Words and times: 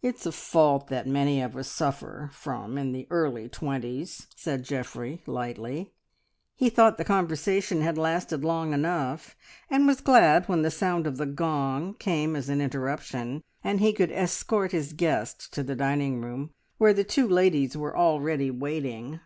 "It's 0.00 0.24
a 0.24 0.32
fault 0.32 0.86
that 0.88 1.06
many 1.06 1.42
of 1.42 1.54
us 1.54 1.68
suffer 1.70 2.30
from 2.32 2.78
in 2.78 2.92
the 2.92 3.06
early 3.10 3.46
twenties," 3.46 4.26
said 4.34 4.64
Geoffrey, 4.64 5.20
lightly. 5.26 5.92
He 6.54 6.70
thought 6.70 6.96
the 6.96 7.04
conversation 7.04 7.82
had 7.82 7.98
lasted 7.98 8.42
long 8.42 8.72
enough, 8.72 9.36
and 9.68 9.86
was 9.86 10.00
glad 10.00 10.46
when 10.48 10.62
the 10.62 10.70
sound 10.70 11.06
of 11.06 11.18
the 11.18 11.26
gong 11.26 11.92
came 11.98 12.34
as 12.34 12.48
an 12.48 12.62
interruption 12.62 13.42
and 13.62 13.80
he 13.80 13.92
could 13.92 14.12
escort 14.12 14.72
his 14.72 14.94
guest 14.94 15.52
to 15.52 15.62
the 15.62 15.76
dining 15.76 16.22
room, 16.22 16.54
where 16.78 16.94
the 16.94 17.04
two 17.04 17.28
ladies 17.28 17.76
were 17.76 17.94
already 17.94 18.50
waiting. 18.50 19.20